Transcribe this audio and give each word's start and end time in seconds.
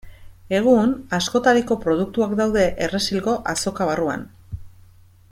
Egun, 0.59 0.93
askotariko 1.17 1.77
produktuak 1.83 2.33
daude 2.41 2.63
Errezilgo 2.85 3.35
Azoka 3.53 3.89
barruan. 3.91 4.25